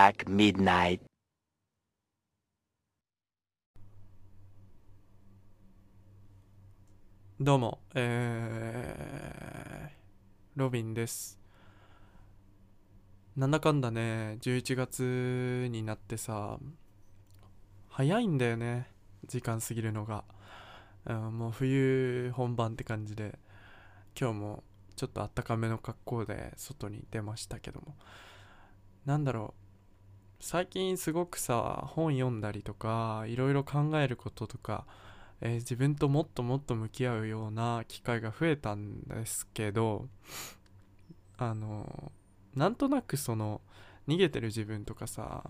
[0.00, 1.00] o'clock midnight.
[7.38, 11.38] どうも、えー、ロビンです。
[13.36, 16.58] なんだかんだね、11月になってさ、
[17.88, 18.88] 早いんだよね、
[19.26, 20.24] 時間過ぎるのが。
[21.06, 23.38] うん、もう冬本番って感じで、
[24.18, 24.64] 今日も
[24.96, 27.96] ちょっとあったかめの格好で外に出ましたけども。
[29.06, 29.59] なんだろう、
[30.40, 34.86] 最近すごくさ、本読んだりとか、いろいろ考えることとか、
[35.42, 40.06] えー自分ともっともっと向き合うような機会が増えたんですけど
[41.38, 42.12] あの
[42.54, 43.62] なんとなくその
[44.06, 45.44] 逃げてる自分とかさ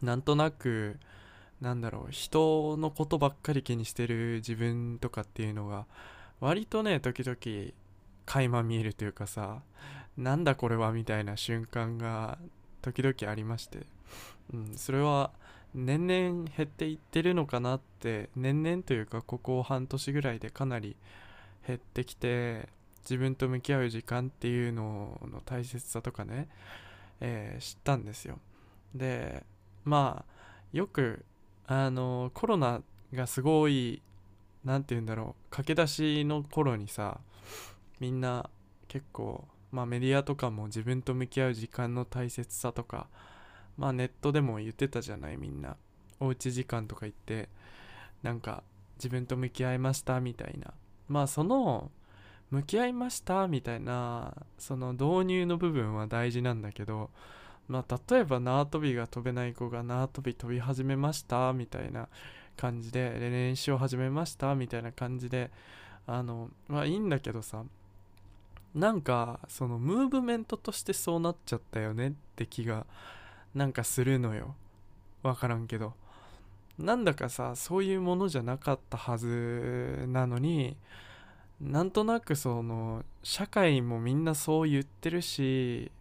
[0.00, 0.98] なんとなく
[1.60, 5.86] なんだろう人のことばっかり気にしてる自分とかっていうのが
[6.40, 7.36] 割とね時々
[8.26, 9.62] 垣間見えるというかさ
[10.16, 12.38] なんだこれはみたいな瞬間が
[12.82, 13.86] 時々ありまして、
[14.52, 15.30] うん、それは
[15.74, 20.96] 年々減っていってるのかなって年々というかここ半年ぐらいでかなり
[21.66, 22.68] 減ってきて
[23.04, 26.48] 自分と向き合う時間っていうのの大切さとかね、
[27.20, 28.38] えー知ったんですよ。
[28.94, 29.44] で
[29.84, 31.24] まあよく
[31.66, 32.82] あのコロナ
[33.14, 34.02] がすごい
[34.64, 37.20] 何て言うんだろう駆け出しの頃にさ
[37.98, 38.48] みんな
[38.88, 43.08] 結構まあメディアとかも自分と向き合う時間の大切さとか
[43.76, 45.76] まあネットでも言ってたじゃないみんな。
[46.20, 47.48] おうち時間とか言って
[48.22, 48.62] なんか
[48.94, 50.72] 自分と向き合いましたみたいな。
[51.08, 51.90] まあその
[52.52, 57.10] 向き合いましたみたいなその導入の部分は大事なんだけど
[57.66, 62.08] まあ例えば縄跳びが飛べない子が縄跳び飛び始めましたみたいな
[62.56, 65.50] 感じでで練習を始めましたみたいな感じで
[66.06, 67.64] あのまあいいんだけどさ
[68.74, 72.86] なんかそのムーブメントとしてそうなっちゃったよねって気が
[73.54, 74.54] なんかするのよ。
[75.22, 75.94] わからんけど。
[76.78, 80.76] なんだかさそういうものじゃなかったはずなのに
[81.60, 85.92] なんとなくその社会もみんなそう言ってるし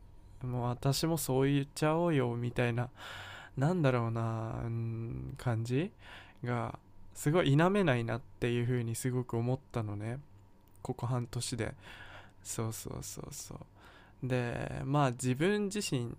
[0.42, 2.90] もう私もそう言っちゃおうよみたいな
[3.58, 4.64] なんだろうな、
[5.38, 5.92] 感じ
[6.44, 6.80] が
[7.14, 10.20] すごい否めないなっていう風にすごく思ったのね。
[10.81, 11.74] ここ半年で。
[12.44, 13.56] そうそうそうそ
[14.24, 14.28] う。
[14.28, 16.16] でまあ自分自身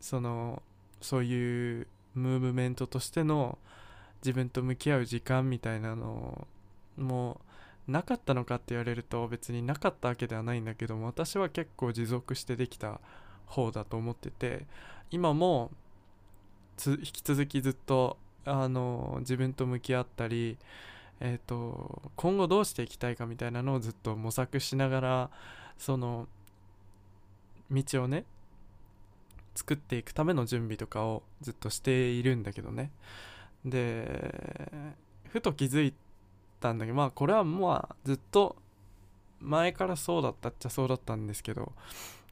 [0.00, 0.62] その
[1.00, 3.58] そういうムーブメントとしての
[4.24, 6.46] 自分と向き合う時間みたいなの
[6.96, 7.40] も
[7.86, 13.00] なかったのかって言われると別になかったわけではないんだけども私は結構持続してできた
[13.46, 14.66] 方だと思ってて
[15.10, 15.70] 今も
[16.86, 20.56] 引き続きずっとあの自分と向き合ったり
[21.26, 25.30] えー、と今後どうしていきたいかみたいなのをずっと模索しながら
[25.78, 26.28] その
[27.70, 28.26] 道をね
[29.54, 32.90] 作っていくための準備とかをずっとしているんだけどね。
[33.64, 34.68] で
[35.30, 35.94] ふと気づい
[36.60, 38.56] たんだけどまあこれはまあずっと
[39.40, 41.72] 前からそうだったっちゃそうだったんですけど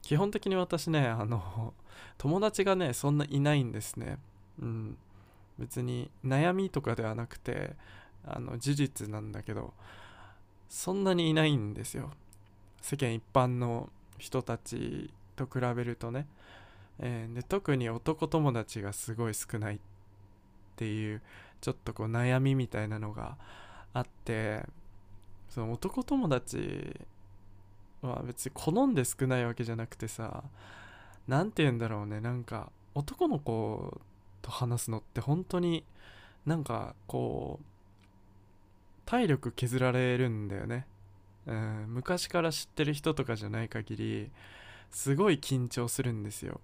[0.02, 1.72] 基本的に私ねあの
[2.19, 4.19] 友達がねそんないないんですね。
[4.60, 4.98] うん。
[5.58, 7.76] 別に悩みとかではなくて
[8.25, 9.75] あの事実なんだけど
[10.69, 12.10] そんなにいないんですよ。
[12.81, 16.27] 世間一般の人たちと比べるとね、
[16.99, 19.78] えーで特に男友達がすごい少ないっ
[20.77, 21.22] ていう
[21.61, 23.37] ちょっとこう悩みみたいなのが
[23.93, 24.65] あって
[25.49, 26.99] その男友達
[28.00, 30.43] は別に好んで少ないわけじゃなくてさ
[31.28, 32.21] 何て言うんだろうね。
[32.21, 34.00] なんか男の子
[34.43, 35.84] と話すのって本当に
[36.47, 37.64] なんかこう
[39.04, 40.87] 体力削られるんだよね、
[41.46, 44.31] うん、昔から知ってる人とかじゃない限り
[44.90, 46.60] すごい緊張するんですよ。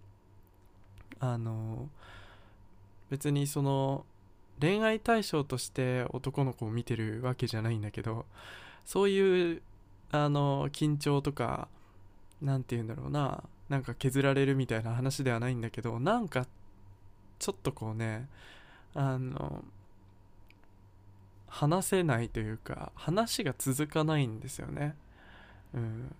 [1.20, 1.88] あの
[3.10, 4.04] 別にその
[4.60, 8.26] 恋愛対象として男の子を見てるわけじゃないんだけど
[8.84, 9.62] そういう
[10.10, 11.68] あの緊張とか
[12.42, 16.46] 何て言うんだろうななんか削られるみたいな話ではないんだけどなんか
[17.38, 18.28] ちょっとこうね
[18.94, 19.64] あの
[21.48, 24.94] 話せないというか話が続かないんですよね。
[25.74, 26.14] うん。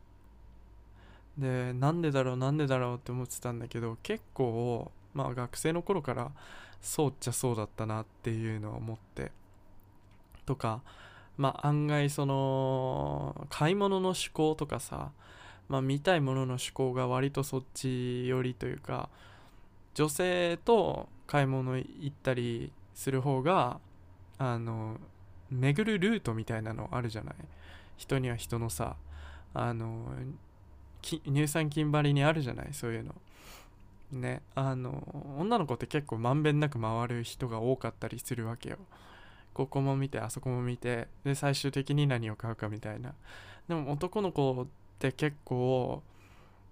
[1.39, 6.33] でなんでだろうなんでだろうって思ってたんだけど結構まあ学生の頃から
[6.81, 9.31] そうっちゃそうだったなっていうのを思って
[10.47, 10.83] とか
[11.37, 15.13] まあ案外その買い物の思考とかさ
[15.69, 19.09] まあ見たいものの思考が割とそっち寄りというか
[19.95, 23.79] 女性と買い物行ったりする方が
[24.39, 24.97] あの
[25.51, 27.35] 巡るルートみたいなのあるじゃない？
[27.97, 28.97] 人には人のさ
[29.55, 30.07] あの
[31.03, 32.69] 乳酸菌張りにあるじゃない？
[32.73, 33.15] そういうの。
[34.11, 38.79] ねあの女の子って結構まんべんなく回る人が多かったりするわけよ。
[39.53, 43.13] ここも見てあそこも見てで最終的に何を買うかみたいな。
[43.69, 44.67] でも男の子っ
[44.99, 46.03] て結構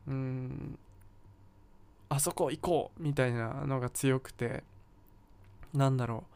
[0.06, 0.78] うん
[2.08, 4.62] あそこ行こうみたいなのが強くて
[5.74, 6.35] なんだろう。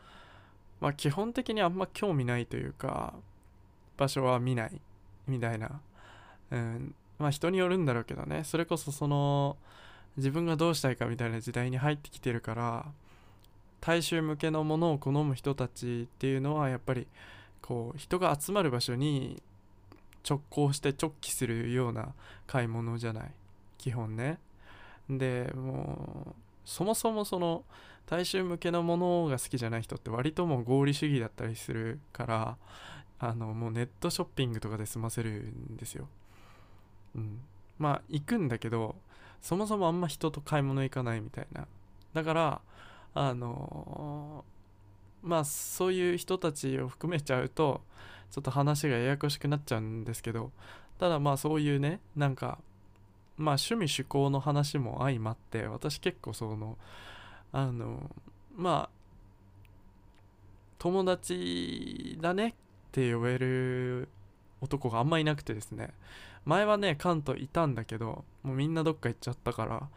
[0.81, 3.15] まあ基本的にあんま興味ないというか
[3.97, 4.81] 場所は見ない
[5.27, 5.81] みたいな。
[6.51, 6.95] うん。
[7.19, 8.45] まあ人によるんだろうけどね。
[8.45, 9.57] それこそその
[10.17, 12.87] 自分がどうしたいかみたいな時代に入ってきてるから
[13.81, 17.07] 大衆向けのものを好む人たちっていうのはやっぱり
[17.63, 19.43] こう人が集まる場所に
[20.29, 22.15] 直行して直帰するような
[22.47, 23.31] 買い物じゃない。
[23.79, 24.39] 基本ね。
[25.09, 26.35] でもう
[26.65, 27.65] そもそもその
[28.11, 32.57] 大衆向けのものが好きじゃない人って割ともう合理主義だったりするから
[33.21, 36.09] あのもうネットショッピングとかで済ませるんですよ。
[37.15, 37.41] うん。
[37.79, 38.97] まあ行くんだけど
[39.41, 41.69] そもそもあんま人と買い物行かないみたいな。
[42.13, 42.61] だから
[43.15, 44.45] あの
[45.23, 47.81] まあそういう人たちを含めちゃうと
[48.33, 50.51] ちょっと話がややこしくなっちゃうんですけど
[50.99, 52.59] ただまあそういうねなんか
[53.37, 56.77] まあ趣味趣向の話も相まって私結構その
[57.53, 58.11] あの
[58.57, 59.01] まあ
[60.79, 62.53] 友達だねっ
[62.93, 64.09] て呼べる
[64.61, 65.91] 男があんまいなくてですね。
[66.45, 69.89] 前はね関東いたんだけどもうみんなどっか行っちゃったから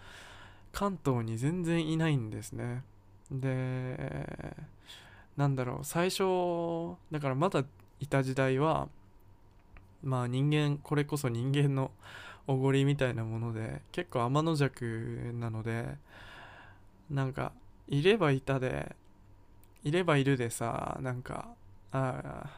[0.74, 2.84] 関東に全然いないんですね。
[3.32, 4.56] で
[5.38, 7.64] なんだろう最初だからまだ
[8.00, 8.90] いた時代は
[10.04, 11.92] まあ人間これこそ人間の
[12.46, 15.96] おごりみたいなもので結構天の弱なので
[17.14, 17.54] なんか
[17.88, 18.96] いればいたで
[19.84, 21.48] いればいるでさなんか
[21.92, 22.50] ああ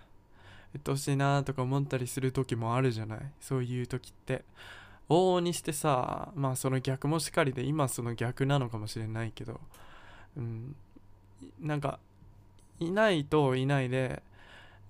[0.74, 3.19] うっとうしいなとか思ったりする時もあるじゃない？
[3.40, 4.44] そういう時って。
[5.07, 9.60] 往々にしてさまあその逆もしかりで今その逆なのかもしれないけど
[10.36, 10.75] うん。
[11.62, 12.00] なんか
[12.80, 14.24] いないといないで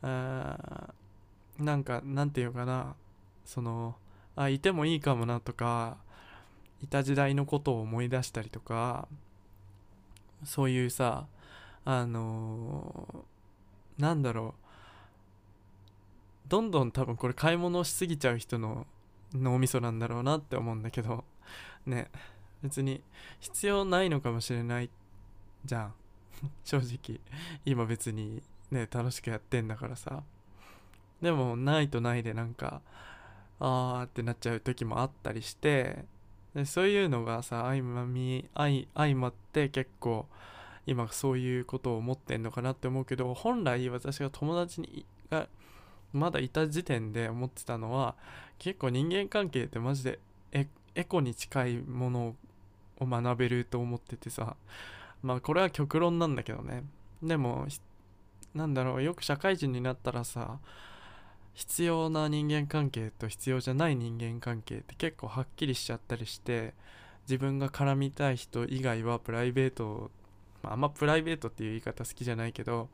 [0.02, 0.94] あ
[1.60, 2.96] なんかなんていうかな
[3.46, 3.96] その
[4.38, 5.98] あいてもいいかもなとか
[6.82, 9.08] いた時代のことを思い出したりとか
[10.44, 11.28] そういうさ
[11.86, 16.50] あのー、なんだろう。
[16.50, 18.86] どんどん多分これ買い物しすぎちゃう人の
[19.34, 21.24] 脳みそなんだろうなって思うんだけど。
[21.86, 22.10] ね。
[22.64, 23.04] 別に
[23.40, 24.90] 必要ないのかもしれない
[25.64, 25.94] じゃん。
[26.66, 27.20] 正直。
[27.66, 28.42] 今別に
[28.72, 30.24] ね楽しくやってんだからさ。
[31.22, 32.82] でもないとないでなんか
[33.60, 36.06] あーってなっちゃう時もあったりして。
[36.56, 40.26] でそういうのがさ相まみ相相まって結構
[40.88, 45.48] 今そういうことを思ってんのかなって思うけど本来私が友達にが
[46.14, 48.16] まだいた時点で思ってたのは
[48.58, 50.20] 結構人間関係ってマジで
[50.54, 52.36] エエコに近いもの
[53.00, 54.56] を学べると思っててさ
[55.22, 56.84] まあこれは極論なんだけどね。
[57.22, 57.68] でも
[58.54, 60.60] なんだろうよく社会人になったらさ
[61.56, 66.74] 必要な人間関係と必要じゃない人間関係って結構はっきりしちゃったりして
[67.24, 70.12] 自分が絡みたい人以外はプライベート、
[70.62, 72.90] まあ、あんまプライベートっていう言い方好きじゃないけど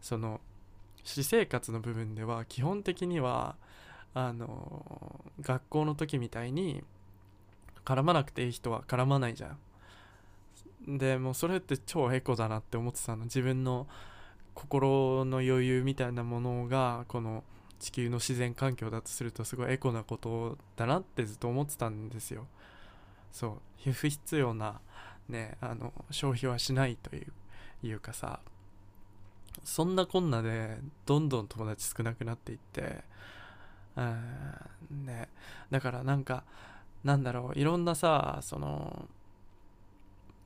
[0.00, 0.40] その
[1.04, 3.54] 私生活の部分では基本的には
[4.14, 6.82] あの学校の時みたいに
[7.84, 9.56] 絡まなくていい人は絡まないじゃ
[10.88, 10.98] ん。
[10.98, 13.86] でもうそれって超エコだなって思ってたの自分の
[14.54, 17.44] 心の余裕みたいなものがこの
[17.82, 22.46] 地球の自然環境だとするとすごいエコなことだなってずっと思ってたんですよ。
[23.32, 23.90] そう。
[23.90, 24.80] 不必要な
[25.28, 27.32] ねあの消費はしないという
[27.86, 28.38] いうかさ。
[29.64, 33.02] そんなこんなでどんどん友達少なくなっていって。
[33.96, 35.28] うんね。
[35.72, 36.44] だからなんか
[37.02, 37.58] なんだろう。
[37.58, 39.08] いろんなさその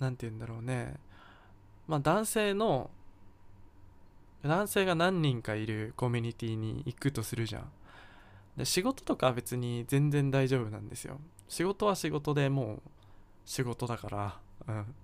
[0.00, 0.94] 何て言うんだろうね。
[1.86, 2.90] まあ男性の
[4.42, 7.70] 男性が何人かいるコミュニティに行くとするじゃん。
[8.56, 11.20] で仕事とかは別に全然大丈夫なんですよ。
[11.48, 12.82] 仕事は仕事でもう
[13.44, 14.38] 仕事だから、
[14.68, 14.94] うん、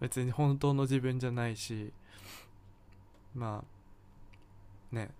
[0.00, 1.92] 別に本当の自分じゃないし。
[3.34, 3.62] ま
[4.92, 5.10] あね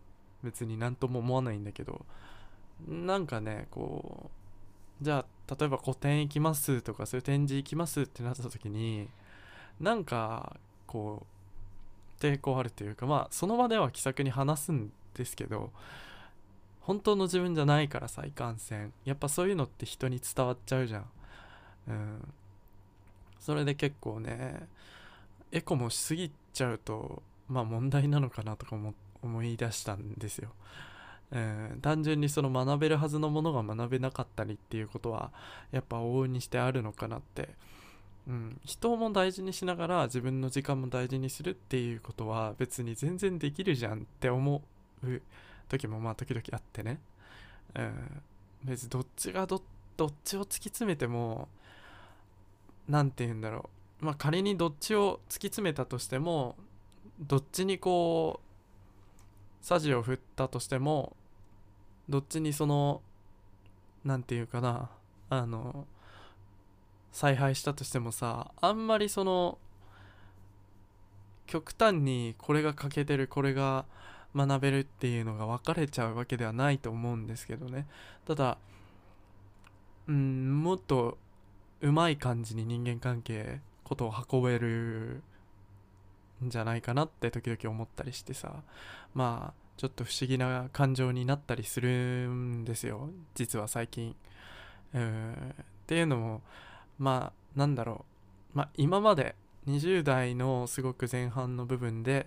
[0.43, 2.05] 別に何とも思わないんだけど。
[2.87, 4.31] なんかねこ
[5.01, 9.09] うじゃあ例えば個展行きますとかそういう展示行きますってなった時に
[9.81, 10.57] なんか
[10.87, 11.38] こう
[12.19, 15.71] 抵抗あるというかまあその場では気さくに話すんですけど
[16.81, 18.93] 本当の自分じゃないからさいかんせん。
[19.05, 21.05] やっぱそういうのって人に伝わっちゃうじゃん。
[21.89, 22.29] うん。
[23.41, 24.69] それで結構ね
[25.53, 30.51] エコもしすぎちゃうとまあ問題なのかなとかも思い出したんですよ、
[31.33, 35.31] うん、単純にその学べるはずのものが学べなかったりっていうことは
[35.73, 37.49] やっぱ往々にしてあるのかなって
[38.29, 44.63] うん、人も大事にしながら自分の時間も大事にするっていうことは別に全然できるじゃんって思
[45.03, 45.23] う
[45.69, 47.01] 時もまあ時々あってね、
[47.75, 48.23] うん、
[48.65, 49.63] 別にどっちがど
[49.97, 51.49] どっちを突き詰めても
[52.87, 53.71] 何て言うんだろ
[54.03, 56.55] うまあ仮にどっちを突き詰めたとしても
[57.19, 61.17] どっちにこう舵を振ったとしても
[62.09, 63.01] どっちにその
[64.05, 64.91] 何て言うかな
[65.31, 65.87] あの
[67.13, 69.59] 采配したとしてもさあんまりその
[71.47, 73.87] 極端にこれが欠けてるこれが
[74.37, 77.87] 学べるっていうのが分かれちゃうわけではないと思うんですけどね。
[78.27, 78.59] ただ
[80.07, 81.19] うんもっと
[81.81, 85.23] うまい感じに人間関係ことを運べる
[86.45, 88.63] んじゃないかなって時々思ったりしてさ。
[89.15, 91.89] まあちょっと不思議な感情になったりする
[92.29, 93.11] んですよ。
[93.35, 94.15] 実は最近。
[94.93, 95.33] うん。
[95.33, 96.43] っていうのも
[96.99, 98.05] まあなんだろ
[98.55, 98.59] う。
[98.59, 99.35] まあ今まで
[99.69, 102.27] 20代のすごく前半の部分で、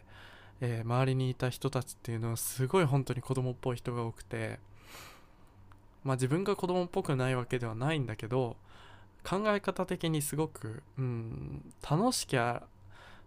[0.61, 4.59] えー、周りにいた人たちっていうのはすごい本当に子供っぽい人が多くて
[6.03, 8.55] まあ自分が子供っぽくないわけではないんだけど
[9.23, 12.63] 考え方的にすごく、うん、楽しきゃ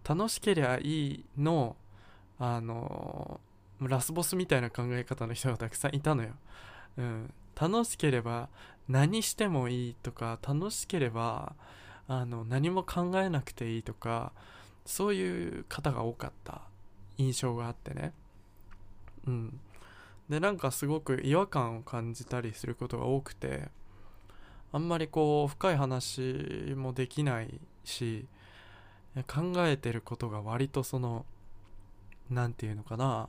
[0.08, 1.76] 楽しけりゃいいの
[2.38, 3.40] あの
[3.80, 6.30] ラスボスみたいな考え方の人がたくさんいたのよ、
[6.98, 8.48] うん、楽しければ
[8.88, 11.54] 何してもいいとか楽しければ
[12.06, 14.32] あの何も考えなくていいとか
[14.84, 16.62] そういう方が多かった。
[17.18, 18.12] 印象があってね。
[19.26, 19.60] うん。
[20.28, 23.68] でなんかすごく違和感を感じたりすることが多くて
[24.72, 28.26] あんまりこう深い話もできないし
[29.26, 31.26] 考えてることが割とその
[32.30, 33.28] 何て言うのかな。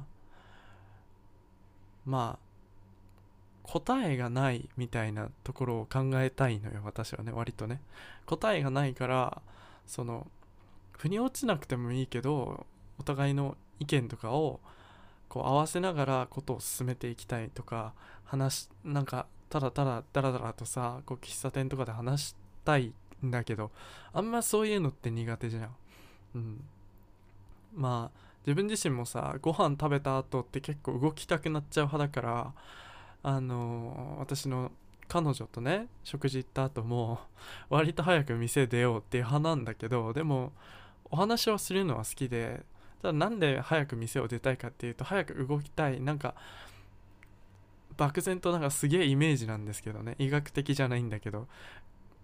[2.05, 2.44] まあ
[3.67, 7.81] 答えがないみたいなところを考えたいのよ私はね割とね。
[8.25, 9.41] 答えがないから
[9.87, 10.27] その
[10.93, 12.65] 腑に落ちなくてもいいけど
[12.99, 14.59] お互いの意見とかを
[15.27, 17.93] こう合わせながらことを進めていきたいとか
[18.23, 22.93] 話なんかただただダラダラとさこう喫茶店とかで話したい
[23.25, 23.71] んだけど
[24.13, 25.75] あんまそういうのって苦手じゃん。
[26.35, 26.63] うん。
[27.75, 32.53] まあ自分自身もさご飯食べた後って結構動きたくなっちゃう派だから
[33.27, 34.71] あの私の
[35.07, 37.21] 彼女とね食事行った後も
[37.69, 40.53] 割と早く店出ようっていう派なんだけどでも
[41.09, 42.63] お話をするのは好きで
[43.01, 46.35] ただなんで早く店を出たいかっていうと早く動きたいなんか
[47.97, 50.15] 漠然となんかすげえイメージなんですけどね。
[50.19, 51.47] 医学的じゃないんだけど。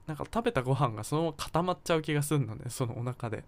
[0.07, 3.43] なんか食べたご飯がそのまま固まっちゃう気がするのねそのお腹で。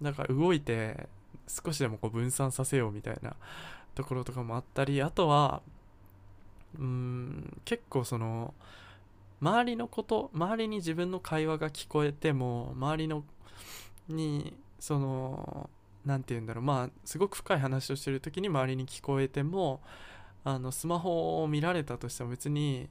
[0.00, 1.08] だから動いて
[1.46, 3.36] 少しでもこう分散させようみたいな
[3.94, 5.62] ところとかもあったりあとは
[6.78, 8.54] うん結構その
[9.40, 13.24] 周りのこと周りに自分の会話が聞こえても周りの
[14.08, 15.70] にその
[16.04, 19.80] 何て言うんだろうまあすごく深い話をしてる時に周りに聞こえても
[20.44, 22.88] あのスマホを見られたとしても別に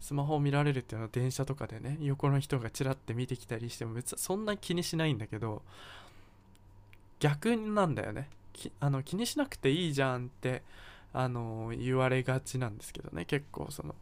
[0.00, 5.62] スマホを見られるっていうのは電車とかでね横の人がちらって見てきたりしても別にそんな気にしないんだけど
[7.20, 8.28] 逆なんだよね。
[8.80, 10.62] あの気にしなくていいじゃんって
[11.12, 13.94] あの言われがちなんですけどね結構その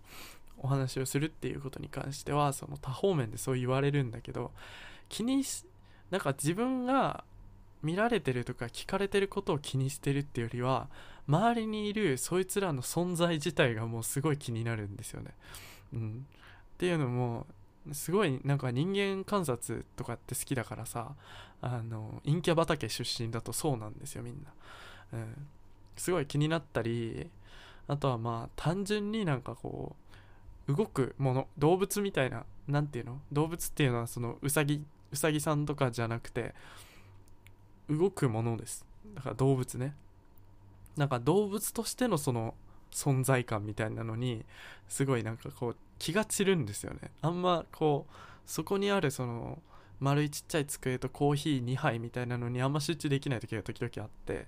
[0.59, 4.53] お話をするっていうことに関してはその多方面でそう言われるんだけど
[5.09, 5.65] 気にし
[6.11, 7.25] なんか自分が
[7.83, 10.89] 見られてるとか聞かれてることを気にしてるっていうよりは
[11.29, 15.33] 周りにいるそいつらの存在自体がもうすごい気になるんですよね。
[15.93, 16.27] うん、
[16.75, 17.47] っていうのも
[17.93, 21.15] すごいなんか人間観察とかって好きだからさ
[21.61, 24.43] あの陰キャ畑出身だとそうなんですよみん
[25.13, 25.19] な。
[25.19, 25.47] うん
[25.97, 27.29] すごい気になったり
[27.89, 29.97] あとはまあ単純になんかこ
[30.69, 33.21] う動くもの動物みたいな何ていうの？
[33.31, 36.55] 動物っていうのはそのうさぎうさぎさんとかじゃなくて
[37.89, 38.85] 動くものです。
[39.15, 39.95] だから動物ね。
[40.97, 42.55] なんか動物としてのその
[42.91, 44.45] 存在感みたいなのに
[44.89, 47.11] すごいなんかこう気が散るんですよね。
[47.23, 48.13] あんまこう
[48.45, 49.63] そこにあるその
[50.01, 54.47] 丸いちっちゃい机とコーヒー2杯みたいなのにあんま集中できない時が時々あって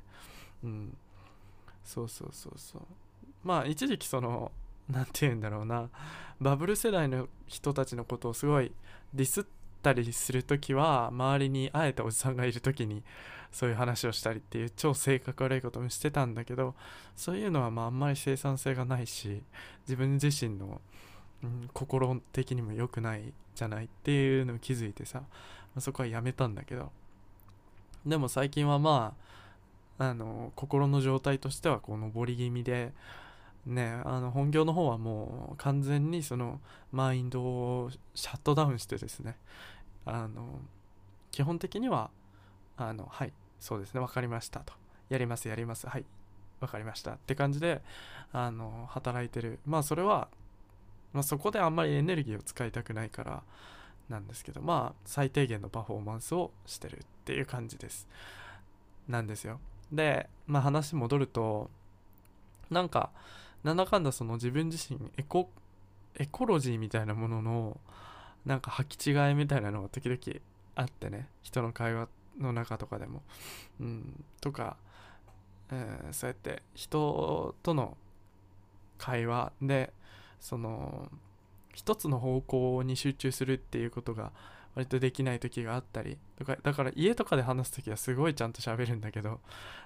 [0.65, 0.97] うん。
[1.89, 2.83] そうそうそうそう。
[3.43, 4.53] まあ一時期その
[4.91, 5.89] 何て言うんだろうな。
[6.39, 8.71] バブル世代の人たちのことをすごい
[9.15, 9.45] ディスっ
[9.83, 13.03] たりする時は周りにあえておじさんがいる時に
[13.51, 16.75] そういう話をしたりっていう超性格悪いこともしてたんだけど
[17.17, 19.43] そういうのはまああんまり生産性がないし
[19.87, 20.81] 自分自身の、
[21.43, 25.27] うん、心的にも良くないじゃないっていうのを気づいてさ、ま
[25.79, 26.93] あ、そこはやめたんだけど。
[28.07, 29.28] でも最近はまあ
[29.99, 32.93] あの心の状態としてはこう上り気味で
[33.67, 36.61] ねあの本業の方はもう完全にその
[36.93, 39.37] マインドをシャットダウンしてですね
[40.07, 40.61] あの
[41.31, 42.11] 基本的には
[42.77, 44.73] あのはいそうですね分かりましたと。
[45.09, 46.05] やりますやりますはい
[46.61, 47.13] 分かりました。
[47.13, 47.83] って感じで
[48.33, 49.59] あの働いてる。
[49.67, 50.29] まあそれは、
[51.13, 53.43] まあ、そこであんまりエネルギーを使いたくないから
[54.09, 58.09] なんですけどまあ最低限のパフォーマンスをしてるっていう感じです。
[59.09, 59.61] なんですよ。
[59.93, 61.71] でまあ話戻ると
[62.71, 63.11] なんか
[63.65, 65.51] なんだかんだその自分自身エコ
[66.17, 67.81] エコロジーみたいなものの
[68.45, 70.19] なんか履き違いみたいなのが時々
[70.75, 71.29] あってね。
[71.43, 73.23] 人の会話の中とかでも。
[73.81, 74.25] うん。
[74.41, 74.77] とか、
[75.71, 77.97] えー、そうやって人との
[78.97, 79.93] 会話で
[80.41, 81.11] その
[81.75, 84.33] 一つの方向に集中するっていうことが
[84.79, 89.41] 割とできない時があったりとかだから家とかで話す時はすごいちゃんと喋るんだけど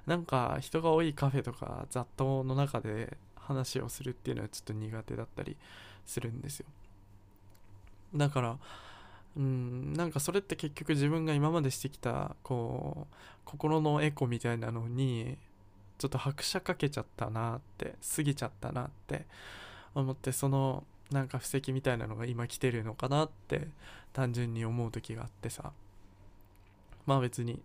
[0.07, 5.57] なんか人が多いカフェとか雑踏の中で話をするっていうのはちょっと苦手だったり
[6.05, 6.67] するんですよ。
[8.15, 8.59] だから
[9.35, 13.15] うんなんかそれって結局自分が今までしてきたこう
[13.47, 15.39] 心のエコみたいなのに
[15.97, 19.25] ちょっと拍車かけちゃったなって過ぎちゃったなって
[19.95, 23.69] 思ってそのなんか布石みたいなのが今来てるのかなって
[24.13, 25.73] 単純に思う時があってさ。
[27.07, 27.61] まあ別に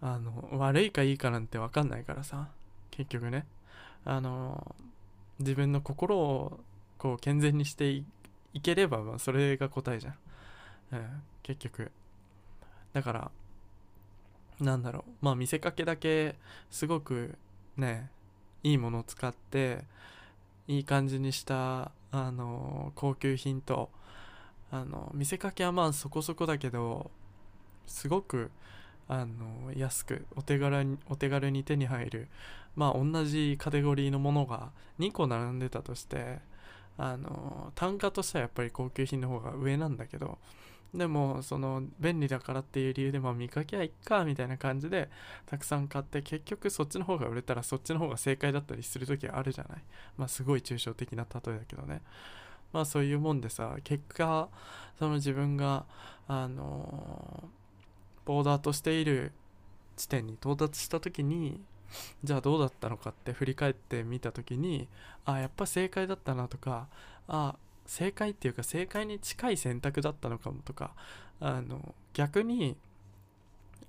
[0.00, 2.48] あの悪いかいいかなんて分かんないからさ。
[2.90, 3.46] 結局ね。
[4.04, 4.74] あの
[5.38, 6.60] 自分の心を
[6.98, 8.04] こう健全にしてい
[8.62, 10.14] ければまあそれが答えじゃん、
[10.92, 11.90] うん、結局。
[12.92, 13.30] だから
[14.60, 15.24] なんだろう。
[15.24, 16.36] まあ見せかけだけ
[16.70, 17.36] すごく
[17.76, 18.10] ね
[18.62, 19.84] いいものを使って
[20.68, 23.90] いい感じにしたあの高級品と
[24.70, 27.10] あの見せかけはまあそこそこだけど
[27.86, 28.50] すごく
[29.08, 32.28] あの安くお手軽にお手軽に手に入る
[32.76, 34.70] まあ同じカテゴリーのものが
[35.00, 36.38] 2個並んでたとして
[36.98, 40.38] あの単価としてはやっぱり高級品の方が上なんだけど
[40.94, 45.08] でもその便利だからっていう理由でまあ見かけはいっかみたいな感じで
[45.46, 49.78] たくさん買って結局そっちの方が売れたらそっちの方が正解だったりする時あるじゃない？
[50.18, 52.02] まあすごい抽象的な例えだけどね。
[52.72, 54.48] まあそういうもんでさ結果
[54.98, 55.86] その自分が
[56.28, 57.48] あの
[58.24, 59.32] ボーダーとしている
[59.96, 61.60] 地点に到達した時に
[62.24, 64.88] じゃあどうだったのかって振り返ってみた時に
[65.24, 66.88] あやっぱ正解だったなとか
[67.28, 70.92] あ正解っていうか正解に近い選択だったのかもとか
[71.40, 72.76] あの逆に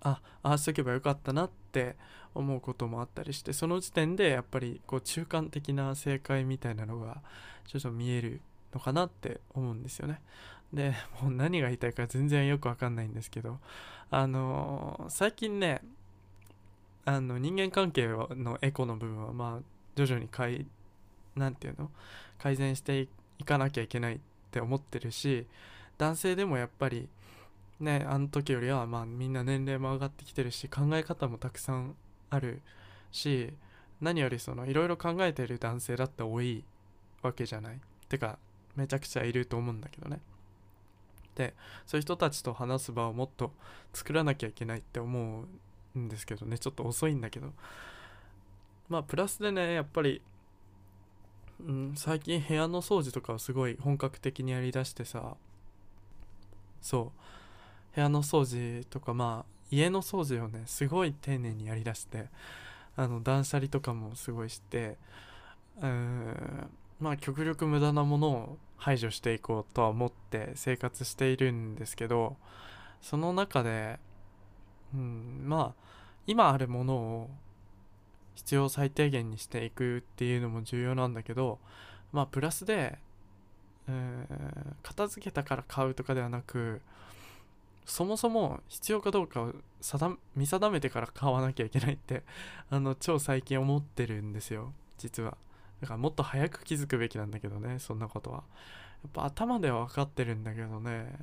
[0.01, 1.95] あああしとけばよかったなって
[2.36, 7.21] 思うこともあったりしてその時点でやっぱりこう中間的な正解みたいなのが
[7.67, 8.41] ちょっと見える
[8.73, 10.19] のかなって思うんですよね。
[10.73, 13.60] でもう何が言いたいか全然よくわかんないんですけど
[14.10, 15.82] あのー、最近ね
[17.06, 19.63] あの人間関係のエコの部分はまあ
[19.95, 20.65] 徐々に改
[21.36, 21.91] なんていうの？
[22.39, 23.10] 改善していく
[23.43, 24.19] 行かなきゃいけないっ
[24.51, 25.45] て思ってるし
[25.97, 27.08] 男性でもやっぱり
[27.79, 31.95] ねあの時よりはまあみんな年齢も上がってきてるし考え方もたくさん
[32.29, 32.62] ある
[33.12, 33.53] し
[34.01, 36.63] 何よりそのいろいろ考えてる男性だって多い
[37.21, 37.79] わけじゃない。
[38.10, 38.38] てか
[38.75, 40.19] めちゃくちゃいると思うんだけどね。
[41.36, 41.53] で
[41.86, 43.51] そういう人たちと話す場をもっと
[43.93, 45.45] 作らなきゃいけないって思
[45.95, 46.58] うんですけどね。
[46.58, 47.53] ちょっと遅いんだけど。
[48.89, 50.21] まあプラスでねやっぱり
[51.65, 55.36] うん、最近部屋の掃除とかをすごい本格的にやりだしてさ。
[56.82, 57.23] そう。
[57.95, 62.26] 部屋の掃除とかまあ家の掃除をねすごい丁寧にやりだして
[62.95, 64.97] あの断捨離とかもすごいして
[65.82, 72.36] うんまあ極力無駄なものを排除していこうとは思って生活しているんですけど
[73.02, 73.99] その中で
[74.93, 75.84] うんまあ
[76.28, 77.30] 今あるものを
[78.36, 81.60] 必要最低限にしていくっていうのも重要なんだけど
[82.12, 82.98] まあプラスで、
[83.88, 86.82] えー、片付けたから買うとかではなく
[87.86, 89.54] そもそも必要かどうかを
[90.36, 92.24] 見定めてから買わなきゃいけないって
[92.69, 95.38] あの超最近思ってるんですよ実は。
[95.82, 98.43] だからもっと早く気づくべきなんだけどねそんなことは。
[99.04, 101.13] やっぱ頭では分かってるんだけどね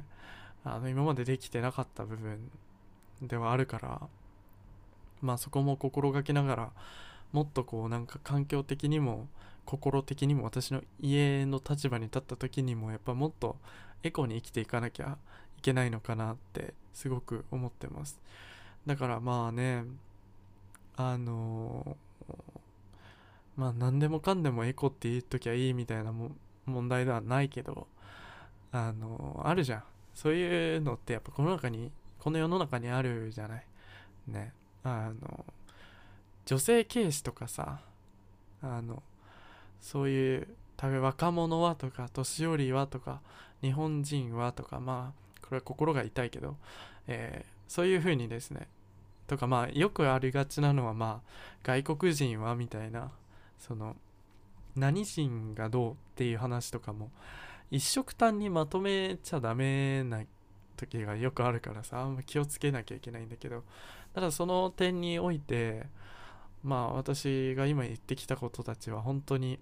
[0.65, 2.51] あの今までできてなかった部分
[3.23, 4.03] ではあるから
[5.21, 6.73] まあそこも心がけながら
[7.33, 9.29] もっとこうなんか環境的にも
[9.65, 13.57] 心的にも私の家の立場に立った時にもやっぱもっと
[14.03, 15.19] エコに生きていかなきゃ
[15.59, 18.21] いけないのかなってすごく思ってます。
[18.87, 19.85] だからまあね
[20.97, 21.97] あの、
[23.57, 26.13] まあ何でもかんでもエコって言っときゃいいみたいな
[26.67, 27.87] 問題ではないけど
[28.73, 29.85] あの、あるじゃん。
[30.15, 33.67] そういうのってやっぱこの中にこの世の中にあるじゃない。
[34.27, 34.53] ね。
[34.85, 35.45] あの
[36.47, 37.81] 女性軽視とかさ
[38.63, 39.03] あの
[39.81, 43.21] そういう多分若者はとか年寄りはとか
[43.63, 46.57] 日本人はとかまあこれは心が痛いけど、
[47.07, 48.69] えー、そういうふうにですね
[49.27, 51.31] とかまあよくありがちなのはまあ
[51.63, 53.11] 外国人はみたいな
[53.59, 53.97] その
[54.77, 57.11] 何人がどうっていう話とかも
[57.71, 60.23] 一色単にまとめちゃダメな
[60.81, 63.65] 時がよくあるからさあんま気をつけなきゃいけないんだけど。
[64.15, 65.87] ただその点において
[66.63, 69.59] まあ私が今言ってきたことたちは本当に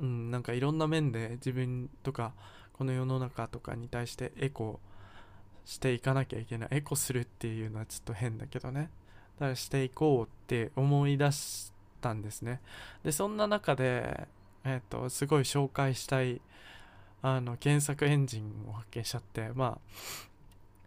[0.00, 2.32] うんなんかいろんな面で自分とか
[2.72, 4.80] この世の中とかに対してエコ
[5.64, 8.90] していかなきゃいけないエコするっていうのはちょっと変だけどね。
[9.38, 12.60] だからしていこうって思い出したんですね。
[13.02, 14.28] でそんな中で
[14.64, 16.40] えっ、とすごい紹介したい
[17.28, 19.80] あの検索エンジンを発見しちゃってま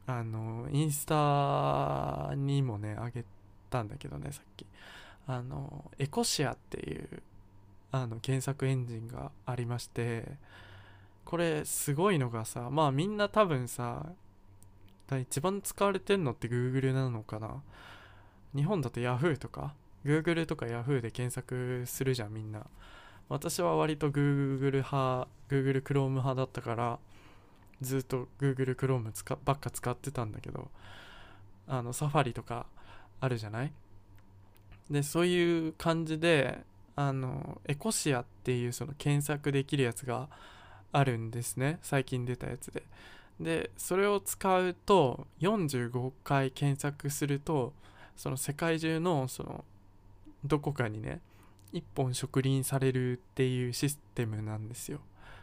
[0.07, 3.25] ああのインスタにもねあげ
[3.69, 4.65] たんだけどねさっき。
[5.27, 7.21] あのエコシアっていう
[7.91, 10.23] あの検索エンジンがありまして
[11.25, 14.05] これすごいのがさまあみんな多分さ
[15.21, 17.61] 一番使われてんのって Google なのかな？
[18.55, 19.73] 日本だと Yahoo とか
[20.05, 22.65] ？Google とか Yahoo で検索するじゃんみんな。
[23.29, 26.99] 私は割と Google 派 Google Chrome 派だったから
[27.81, 30.69] ずっと Google Chrome ばっか使ってたんだけど
[31.67, 32.65] あのサファリとか
[33.21, 33.71] あるじゃない？
[34.89, 36.59] でそういう感じで
[36.95, 40.27] あのエコシアっていうその検索できるやつが
[40.91, 41.79] あるんですね。
[41.81, 42.83] 最近出たやつで。
[43.39, 47.71] でそれを使うと45回検索すると
[48.17, 49.63] その世界中のその
[50.43, 51.21] どこかにね
[51.73, 54.99] 1本植林されるっていうシステムなんですよ。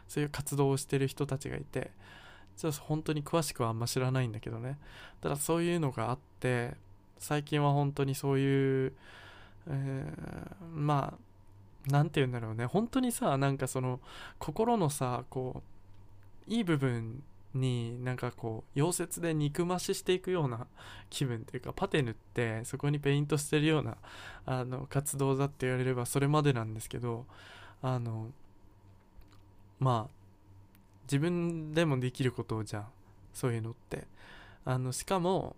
[0.07, 1.91] そういう活動をしてる人たちがいて。
[2.57, 4.79] ちょっと本当に詳しくはあんま知らないんだけどね。
[5.21, 6.73] ただそういうのがあって
[7.19, 8.93] 最近は本当にそういう、
[9.67, 11.19] えー、まあ
[11.85, 12.65] 何て言うんだろうね。
[12.65, 13.99] 本当にさなんかその
[14.39, 15.61] 心のさこ
[16.47, 17.21] ういい部分
[17.53, 20.67] になんかこう溶接で肉増ししていくような
[21.09, 23.97] 気分というかパテ塗ってそこにペイントしてるような
[24.45, 27.25] あの活動だって言われればそれまでなんですけど
[27.81, 28.31] あの
[29.79, 30.11] まあ
[31.03, 32.87] 自分でもできることをじゃん
[33.33, 34.07] そういうのって。
[34.69, 35.55] あのしかも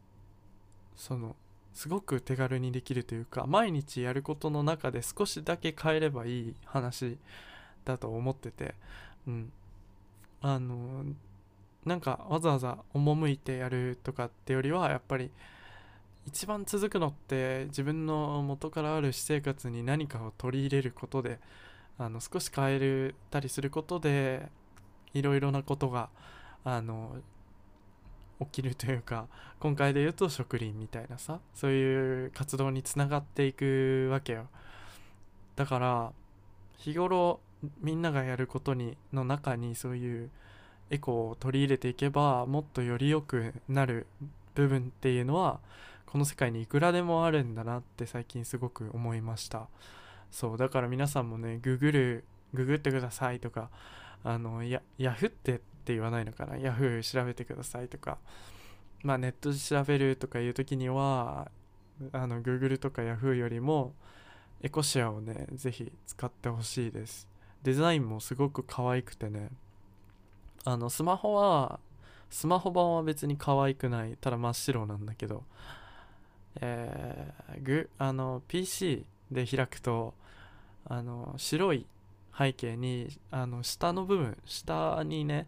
[0.95, 1.35] その
[1.73, 7.17] すごく手軽にできるというか毎日やることの中で少しだけ変えればいい話
[7.85, 8.75] だと思ってて
[9.27, 9.51] うん。
[10.41, 11.05] あの
[11.85, 15.31] なんかわざわざ赴いてやるとかってよりはやっぱり
[16.27, 21.39] 一番続くのって自分の元からある私生活に何かを取り入れることで
[21.97, 24.47] あの少し変えるたりすることで
[25.13, 26.09] いろいろなことが
[26.63, 27.15] あの
[28.39, 29.27] 起きるというか
[29.59, 34.47] 今回で言うと植林みたいなさそういう活動につながっていくわけよ。
[35.55, 36.13] だから
[36.77, 37.41] 日頃
[37.81, 40.29] みんながやることにの中にそういう
[40.89, 44.07] エコを取り入れていけばもっとより良くなる
[44.55, 45.59] 部分っていうのは
[46.05, 49.67] この世界にいくらでもあるんだなって最近すごく思いました。
[50.31, 52.23] そうだから皆さんもねググる
[52.53, 53.69] ググってくださいとか
[54.23, 56.57] あのヤフってって言わないのかな？
[56.57, 58.17] ヤフー調べてくださいとか。
[59.03, 61.49] まあネットで調べるとかいう時には
[62.11, 63.93] あの Google とか Yahoo よりも
[64.61, 67.27] エコシアをねぜひ使ってほしいです。
[67.63, 69.49] デザインもすごく可愛くてね。
[70.65, 71.79] あのスマホは
[72.29, 74.17] スマホ版は別に可愛くない。
[74.19, 75.43] ただ真っ白なんだけど。
[76.61, 80.13] えー、グあの PC で開くと
[80.85, 81.85] あの白い
[82.37, 85.47] 背景にあの下の部分下にね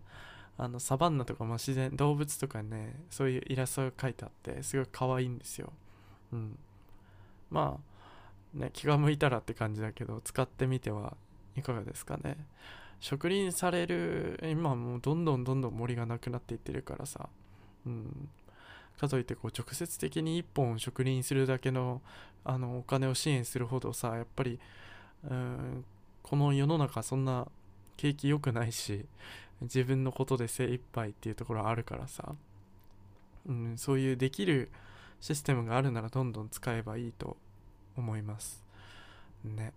[0.57, 5.73] あのサバンナとかも自然動物とかねそういうイラストが書いてあってすごい可愛いんですよ。
[6.33, 6.57] うん。
[7.49, 7.79] ま
[8.55, 11.15] あね気が向いたらって感じだけど使ってみては
[11.55, 12.37] いかがですかね。
[13.01, 17.27] 植林される今もうどんどんどんどん森がなくなっていってるからさ。
[17.85, 18.29] うん。
[18.97, 22.01] かといってこう直接的に1本植林するだけの
[22.43, 24.59] あのお金を支援するほどさやっぱり
[25.29, 25.85] うん
[26.23, 27.47] この世の中そんな
[27.97, 29.05] 景気良くないし
[29.61, 32.35] 自分のことで精一杯っていうところあるからさ、
[33.47, 34.71] うん、そういうできる
[35.19, 37.37] システムがあるならどんどん使えばいいと
[37.95, 38.63] 思います。
[39.43, 39.73] ね。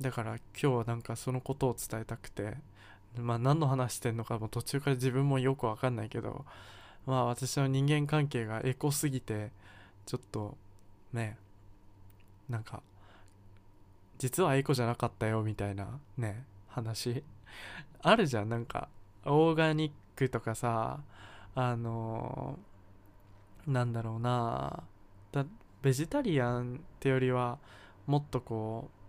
[0.00, 2.54] だから今日はなんかそのことを伝えたくて
[3.16, 6.44] まあ何の話してんのかも途中から自分もよくわかんないけど
[7.06, 9.50] まあ私の人間関係がエコすぎて
[10.06, 10.56] ちょっと
[11.12, 11.36] ね
[12.48, 12.82] なんか
[14.18, 17.22] 実はエコじゃなかったよみたいなね話。
[18.02, 18.48] あるじゃん。
[18.48, 18.88] なんか
[19.24, 21.00] オーガニックとかさ
[21.54, 24.82] あのー、なんだろうな
[25.82, 27.58] ベジタリアンってよりは
[28.06, 29.03] もっとこう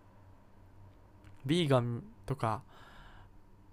[1.45, 2.62] ビーガンとか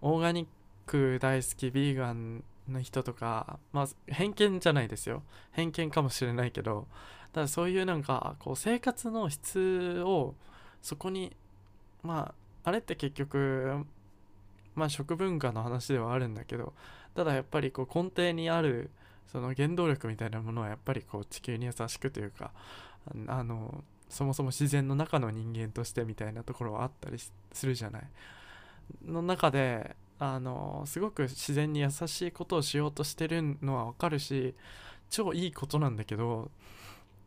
[0.01, 0.47] オーガニッ
[0.87, 5.23] ク大好きビーガンの人とかまあ偏見じゃないですよ。
[5.53, 6.87] 偏見かもしれないけど
[7.33, 10.35] ただそういうなんかこう生活の質を
[10.83, 11.35] そこに
[12.03, 13.85] まああれって結局
[14.75, 16.73] まあ食文化の話ではあるんだけど
[17.15, 18.91] ただやっぱりこう根底にある
[19.31, 22.53] その原動力みたいなものはやっぱりこう地球に優しくというか
[23.27, 23.83] あの
[24.13, 28.03] そもそも自然の中の人間としてみたいなところはあったりするじゃない。
[29.07, 34.55] の中であのすごく自然に優しいことをしようとしてるのはわかるし
[35.09, 36.51] 超いいことなんだけど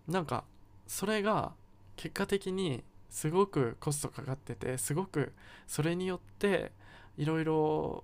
[0.07, 0.43] なんか
[0.85, 1.53] それが
[1.95, 5.33] 結果的にすごくコストかかっててすごく
[5.65, 6.71] それによって
[7.17, 8.03] いろいろ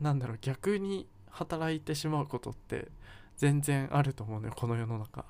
[0.00, 2.88] なんだろう逆に働いてしまうことって
[3.36, 5.24] 全然あると思うのよこの世の中、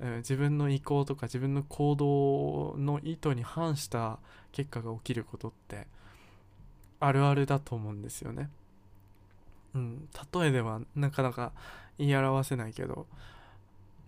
[0.00, 4.18] 自分の意向とか自分の行動の意図に反した
[4.52, 5.86] 結果が起きることって
[7.00, 8.48] あるあるだと思うんですよね。
[9.74, 11.52] うん例えではなかなか
[11.98, 13.06] 言い表せないけど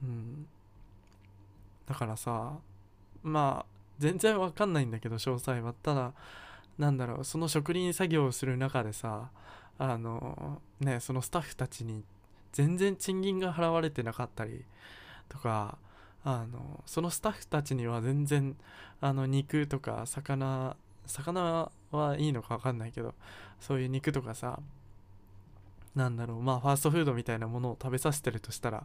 [0.03, 0.47] うん
[1.87, 2.59] だからさ
[3.23, 3.67] まあ
[3.99, 5.75] 全然わかんないんだけど詳細は。
[5.75, 6.13] ただ
[6.79, 9.29] なんだろうその植林作業をする中でさ
[9.79, 12.05] あのねそのスタッフたちに
[12.53, 14.65] 全然賃金が払われてなかったり
[15.31, 15.79] とか
[16.23, 18.55] あのそのスタッフたちには全然
[19.01, 23.15] あの肉とか魚魚はいいのか分かんないけど
[23.59, 24.61] そういう肉とかさ
[25.95, 28.85] なんだろうまあファーストフードみたいなものを食べさせてるとしたら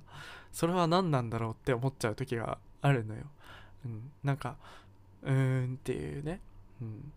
[0.51, 3.23] それは何なんだろうって思っちゃう時があるのよ、
[3.86, 4.55] うん、なんか
[5.23, 6.39] うーんっていうね、
[6.81, 7.12] うん、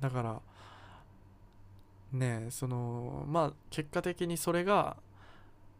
[0.00, 0.40] だから
[2.12, 4.96] ねそのまあ結果的にそれが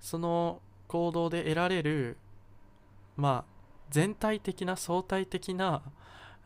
[0.00, 2.16] その行動で得られる
[3.16, 3.54] まあ
[3.90, 5.82] 全体的な相対的な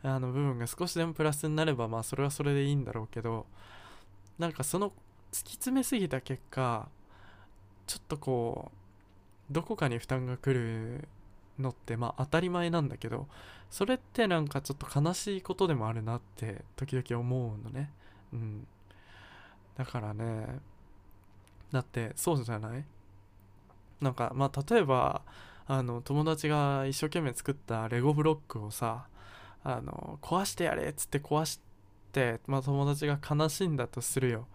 [0.03, 3.45] あの部分が少しでもプラスになればまあそれはそれでいいんだろうけど
[4.37, 6.87] なんかその突き詰めすぎた結果
[7.85, 8.71] ちょっとこ
[9.49, 11.07] うどこかに負担が来る
[11.59, 13.27] のってまあ当たり前なんだけど
[13.69, 17.91] それってなんかちょっと悲しいことでもあるなって時々思うのね。
[18.33, 18.67] うん。
[19.77, 20.59] だからね
[21.71, 22.85] だってそうじゃない？
[24.01, 25.21] なんかまあ例えば
[25.67, 29.07] あの友達が一生懸命作ったレゴブロックをさ
[29.63, 31.59] あの壊してやれっつって壊し
[32.11, 34.47] てまあ友達が悲しんだとするよ。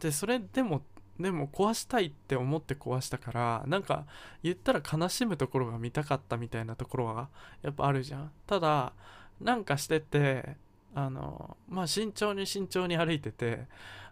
[0.00, 0.82] でそれでも
[1.18, 4.04] でも壊したいって思って壊したからなんか
[4.42, 7.28] 言ったら悲しむところが見たかったみたいなところは
[7.62, 8.32] やっぱあるじゃん。
[8.46, 8.92] ただ
[9.40, 10.56] なんかしてて
[10.94, 13.66] あのまあ慎重に慎重に歩いてて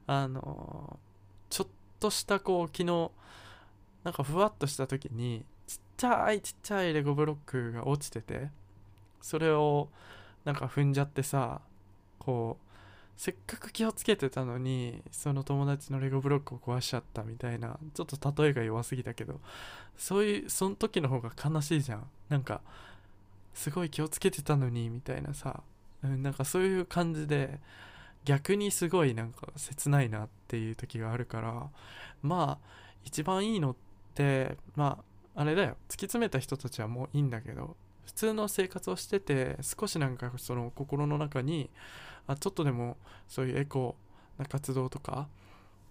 [0.06, 0.98] あの
[1.48, 3.10] ちょっとしたこう昨日
[4.04, 8.48] なんかふわっとした時にちっちゃいちっちゃいレゴブロックが落ちてて
[9.20, 9.88] それを
[10.44, 11.60] なんか踏んじゃってさ
[12.18, 12.72] こう
[13.16, 19.40] せっかく気をつけてたのにその友達のレゴブロックを壊しちゃったみたいなちょっと例えが弱すぎたけど
[19.96, 22.06] そういうその時の方が悲しいじゃん。
[22.28, 22.62] なんか
[23.54, 25.62] すごい気をつけてたのにみたいなさ、
[26.02, 27.60] なんかそういう感じで
[28.24, 31.68] 逆にすごいなんか切ないなっていう時があるから
[32.22, 32.66] まあ
[33.04, 34.98] 一番いいのってでま
[35.34, 35.76] ああれだよ。
[35.88, 41.70] 突き詰めた人たちはもういいんだけど普通の生活をしてて少しなんかその心の中に
[42.26, 42.96] あちょっとでも
[43.28, 43.96] そういうエコ
[44.38, 45.28] な活動とか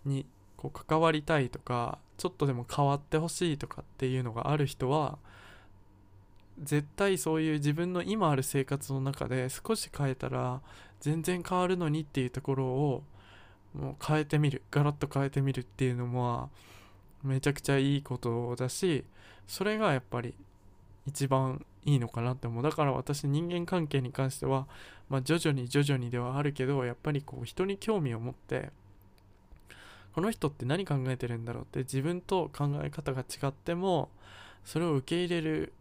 [0.06, 0.26] に
[0.58, 5.18] こう関わりたいとかちょっとでも変わってほしいとかっていうのがある人は
[6.62, 10.62] 絶対そういう自分の今ある生活の中で少し変えたら
[11.00, 13.04] 全然変わるのにっていうところを
[13.74, 14.62] もう変えてみる。
[14.70, 16.52] ガラッと変えてみるっていうのも
[17.24, 19.04] めちゃくちゃいいことだし
[19.48, 20.34] それがやっぱり
[21.06, 22.64] 一番いいのかなって思う。
[22.64, 24.68] だから私人間関係に関しては、
[25.10, 28.70] まあ、徐々に徐々にではあるけどやっぱりこう人に興味を持って
[30.14, 34.10] この人って何考えてるんだろうって自分と考え方が違っても
[34.64, 35.74] それを受け入れる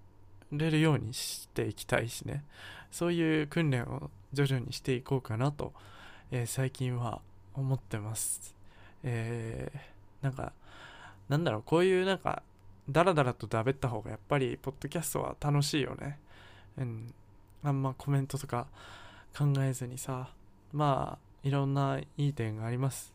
[0.53, 2.45] れるようにしていきたいしね。
[2.91, 5.73] そういう訓練を徐々にしていこうかなと、
[6.33, 7.21] えー、最近は
[7.55, 8.55] 思ってます。
[9.05, 10.53] えー、なんか
[11.31, 12.43] なんだろうこういうなんか
[12.91, 16.19] ダラダラとだべった方がやっぱりポッドキャストは楽しいよね。
[16.77, 17.15] うん。
[17.63, 18.67] あんまコメントとか
[19.37, 20.31] 考えずにさ
[20.73, 23.15] まあいろんないい点があります。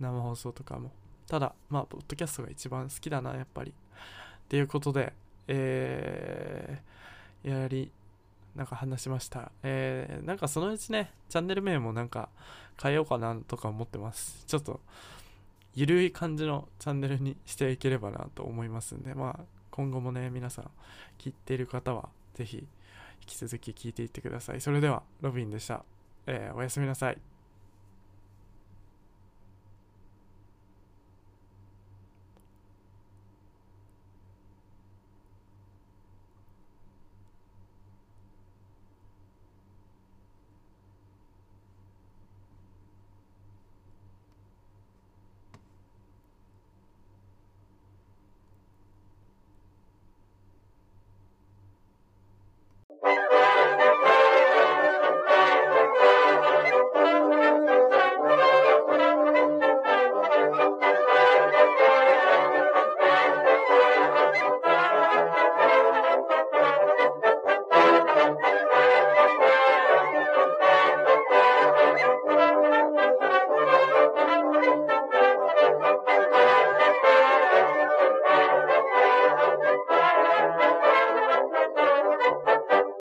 [0.00, 0.90] 生放送とかも。
[1.26, 3.72] ただまあポッドキャストが一番好きだなやっぱり。
[3.72, 5.12] っていうことで
[5.48, 7.90] えー、やり、
[8.54, 9.52] なんか話しました。
[9.62, 12.28] えー、なんかそのうちね、チャンネル名もなんか
[12.80, 14.44] 変えようかなとか思ってます。
[14.46, 14.80] ちょっと、
[15.76, 20.70] ゆるい感じのチャンネルにしていければなと思いますんで、まあ、今後もね、皆さん、
[21.18, 22.66] 聞いている方は、ぜひ、引
[23.26, 24.60] き続き聞いていってください。
[24.62, 25.84] それでは、ロビンでした。
[26.26, 27.18] えー、おやすみなさい。